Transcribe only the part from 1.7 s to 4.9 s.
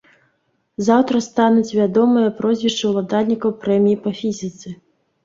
вядомыя прозвішчы ўладальнікаў прэміі па фізіцы.